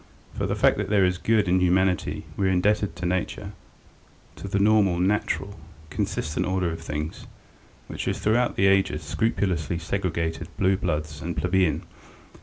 For 0.33 0.47
the 0.47 0.55
fact 0.55 0.77
that 0.77 0.89
there 0.89 1.05
is 1.05 1.19
good 1.19 1.47
in 1.47 1.59
humanity 1.59 2.25
we 2.35 2.47
are 2.47 2.51
indebted 2.51 2.95
to 2.95 3.05
nature, 3.05 3.51
to 4.37 4.47
the 4.47 4.57
normal, 4.57 4.97
natural, 4.97 5.59
consistent 5.91 6.43
order 6.43 6.71
of 6.71 6.81
things, 6.81 7.27
which 7.85 8.05
has 8.05 8.17
throughout 8.17 8.55
the 8.55 8.65
ages 8.65 9.03
scrupulously 9.03 9.77
segregated 9.77 10.47
blue 10.57 10.75
blood 10.75 11.05
from 11.05 11.35
plebeian. 11.35 11.83